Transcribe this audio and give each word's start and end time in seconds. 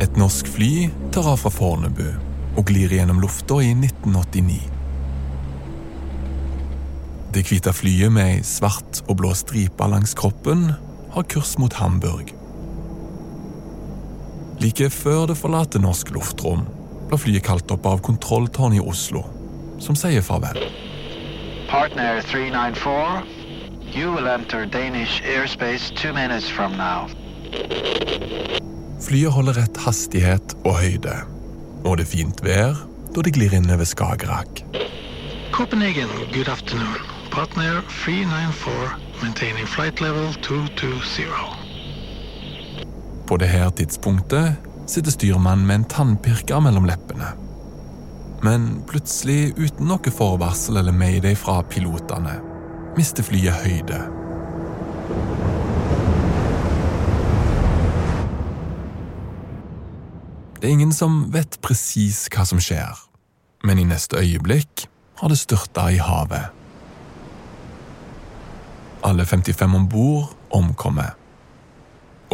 Et 0.00 0.16
norsk 0.16 0.48
fly 0.48 0.88
tar 1.12 1.26
av 1.28 1.42
fra 1.42 1.50
Fornebu 1.52 2.06
og 2.56 2.62
glir 2.70 2.92
gjennom 2.94 3.18
lufta 3.20 3.58
i 3.60 3.74
1989. 3.76 4.60
Det 7.30 7.42
hvite 7.46 7.74
flyet 7.76 8.10
med 8.14 8.38
ei 8.38 8.38
svart 8.46 9.02
og 9.06 9.18
blå 9.20 9.34
stripe 9.36 9.88
langs 9.92 10.16
kroppen 10.16 10.70
har 11.12 11.26
kurs 11.28 11.52
mot 11.60 11.76
Hamburg. 11.76 12.32
Like 14.60 14.88
før 14.90 15.28
det 15.30 15.36
forlater 15.38 15.84
norsk 15.84 16.14
luftrom, 16.16 16.64
blir 17.10 17.20
flyet 17.20 17.44
kalt 17.44 17.70
opp 17.70 17.86
av 17.86 18.00
kontrolltårnet 18.06 18.80
i 18.80 18.86
Oslo, 18.92 19.26
som 19.84 19.98
sier 19.98 20.24
farvel. 20.24 20.58
Partner 21.68 22.24
394, 22.24 23.22
you 23.92 24.16
will 24.16 24.32
enter 24.32 24.64
Danish 24.64 25.20
airspace 25.22 25.92
two 25.94 26.12
minutes 26.12 26.48
from 26.48 26.72
now. 26.76 27.06
Flyet 29.00 29.32
holder 29.32 29.56
rett 29.56 29.78
hastighet 29.80 30.54
og 30.60 30.76
høyde, 30.76 31.14
og 31.84 31.96
det 31.96 32.04
er 32.04 32.10
fint 32.10 32.42
vær 32.44 32.76
da 33.10 33.24
det 33.24 33.32
glir 33.34 33.54
inn 33.56 33.70
over 33.72 33.88
Skagerrak. 33.88 34.60
Copenhagen, 35.56 36.10
good 36.34 36.48
afternoon. 36.52 37.00
Partner 37.32 37.80
394, 38.04 38.90
maintaining 39.22 39.66
flight 39.66 40.00
level 40.00 40.34
220. 40.42 41.26
På 43.26 43.38
dette 43.40 43.70
tidspunktet 43.80 44.60
sitter 44.90 45.14
styrmannen 45.14 45.66
med 45.66 45.80
en 45.80 45.88
tannpirker 45.90 46.60
mellom 46.60 46.86
leppene. 46.90 47.32
Men 48.44 48.70
plutselig, 48.90 49.54
uten 49.56 49.90
noe 49.90 50.12
forvarsel 50.14 50.80
eller 50.80 50.96
mayday 50.96 51.36
fra 51.38 51.60
pilotene, 51.62 52.38
mister 52.98 53.26
flyet 53.26 53.62
høyde. 53.64 54.00
Det 60.60 60.68
er 60.68 60.76
ingen 60.76 60.92
som 60.92 61.22
vet 61.32 61.56
presis 61.64 62.26
hva 62.34 62.44
som 62.44 62.60
skjer, 62.60 62.92
men 63.64 63.78
i 63.80 63.86
neste 63.88 64.18
øyeblikk 64.20 64.84
har 65.16 65.32
det 65.32 65.38
styrta 65.40 65.86
i 65.88 65.96
havet. 65.96 66.52
Alle 69.08 69.24
55 69.24 69.76
om 69.78 69.86
bord 69.88 70.34
omkommer. 70.52 71.14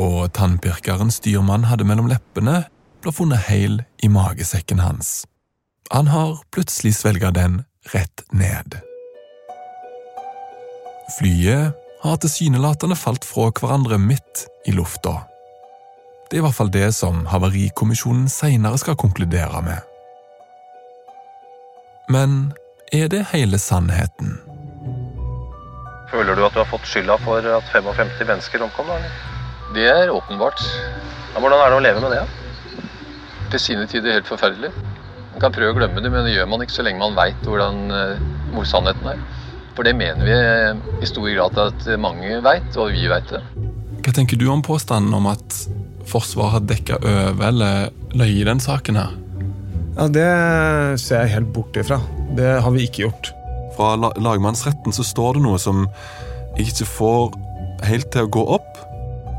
Og 0.02 0.32
tannpirkeren 0.34 1.12
styrmann 1.14 1.68
hadde 1.70 1.86
mellom 1.86 2.10
leppene, 2.10 2.64
ble 2.98 3.14
funnet 3.14 3.46
heil 3.46 3.78
i 4.02 4.10
magesekken 4.10 4.82
hans. 4.82 5.22
Han 5.94 6.10
har 6.10 6.40
plutselig 6.50 6.96
svelga 6.98 7.30
den 7.30 7.60
rett 7.94 8.26
ned. 8.34 8.80
Flyet 11.20 11.78
har 12.02 12.18
tilsynelatende 12.18 12.98
falt 12.98 13.24
fra 13.24 13.52
hverandre 13.54 14.02
midt 14.02 14.48
i 14.66 14.74
lufta. 14.74 15.20
Det 16.26 16.34
er 16.34 16.42
i 16.42 16.42
hvert 16.42 16.56
fall 16.56 16.70
det 16.74 16.88
som 16.90 17.20
Havarikommisjonen 17.30 18.26
seinere 18.26 18.78
skal 18.82 18.96
konkludere 18.98 19.60
med. 19.62 19.78
Men 22.10 22.34
er 22.94 23.06
det 23.12 23.28
hele 23.30 23.60
sannheten? 23.62 24.34
Føler 26.10 26.34
du 26.34 26.42
at 26.46 26.56
du 26.56 26.58
har 26.62 26.66
fått 26.70 26.88
skylda 26.90 27.18
for 27.22 27.46
at 27.46 27.70
55 27.70 28.26
mennesker 28.26 28.66
omkom? 28.66 28.90
eller? 28.90 29.14
Det 29.74 29.86
er 29.86 30.10
åpenbart. 30.10 30.58
Ja, 31.34 31.38
hvordan 31.38 31.62
er 31.62 31.70
det 31.70 31.78
å 31.78 31.86
leve 31.86 32.02
med 32.02 32.16
det? 32.16 32.24
Til 33.54 33.62
sine 33.62 33.86
tider 33.86 34.18
helt 34.18 34.30
forferdelig. 34.30 34.72
Man 35.36 35.46
kan 35.46 35.54
prøve 35.54 35.76
å 35.76 35.78
glemme 35.78 36.02
det, 36.02 36.10
men 36.10 36.26
det 36.26 36.34
gjør 36.34 36.50
man 36.50 36.66
ikke 36.66 36.78
så 36.80 36.86
lenge 36.86 37.02
man 37.02 37.14
veit 37.14 37.46
hvor 37.46 38.66
sannheten 38.66 39.10
er. 39.14 39.24
For 39.78 39.86
det 39.86 39.94
mener 39.94 40.26
vi 40.26 40.34
eh, 40.34 41.02
i 41.04 41.06
stor 41.06 41.26
grad 41.28 41.58
at 41.68 41.90
mange 42.02 42.40
veit, 42.42 42.70
og 42.80 42.94
vi 42.96 43.06
veit 43.12 43.30
det. 43.30 43.42
Hva 44.02 44.14
tenker 44.16 44.40
du 44.40 44.48
om 44.50 44.62
påstanden 44.64 45.14
om 45.14 45.28
at 45.30 45.66
Forsvaret 46.06 46.52
har 46.56 46.66
dekka 46.70 46.98
over 47.02 47.48
eller 47.48 47.88
løyet 48.14 48.42
i 48.42 48.46
den 48.46 48.60
saken 48.62 48.98
her? 49.00 49.14
Ja, 49.96 50.08
Det 50.08 51.00
ser 51.00 51.24
jeg 51.24 51.34
helt 51.34 51.52
bort 51.52 51.76
ifra. 51.76 52.00
Det 52.36 52.60
har 52.62 52.70
vi 52.70 52.84
ikke 52.84 53.06
gjort. 53.08 53.32
Fra 53.76 53.96
lagmannsretten 53.96 54.92
så 54.92 55.04
står 55.04 55.36
det 55.36 55.42
noe 55.46 55.58
som 55.58 55.86
jeg 56.56 56.68
ikke 56.68 56.88
får 56.88 57.34
helt 57.88 58.10
til 58.12 58.26
å 58.26 58.32
gå 58.32 58.44
opp. 58.58 58.78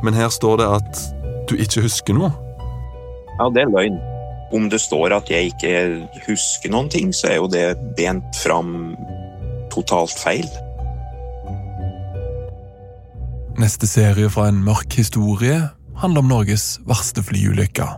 Men 0.03 0.13
her 0.13 0.29
står 0.29 0.61
det 0.61 0.67
at 0.79 1.01
du 1.49 1.55
ikke 1.55 1.85
husker 1.85 2.17
noe. 2.17 2.31
Ja, 3.37 3.49
det 3.53 3.63
er 3.63 3.73
løgn. 3.73 3.97
Om 4.53 4.69
det 4.71 4.79
står 4.81 5.13
at 5.13 5.29
jeg 5.29 5.51
ikke 5.51 5.71
husker 6.27 6.71
noen 6.71 6.89
ting, 6.89 7.11
så 7.13 7.31
er 7.31 7.39
jo 7.41 7.49
det 7.51 7.65
bent 7.97 8.37
fram 8.39 8.95
totalt 9.73 10.15
feil. 10.17 10.47
Neste 13.57 13.89
serie 13.89 14.29
fra 14.29 14.47
en 14.51 14.61
mørk 14.63 14.93
historie 14.99 15.65
handler 15.97 16.19
om 16.19 16.27
Norges 16.29 16.79
verste 16.85 17.23
flyulykker. 17.23 17.97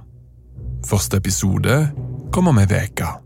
Første 0.88 1.18
episode 1.18 1.92
kommer 2.32 2.56
med 2.56 2.70
veka. 2.72 3.18